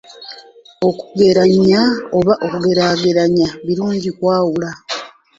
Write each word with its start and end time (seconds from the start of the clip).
Okugeranya 0.87 1.81
oba 2.17 2.33
okugeraageranya 2.45 3.49
birungi 3.65 4.07
okwawula. 4.13 4.71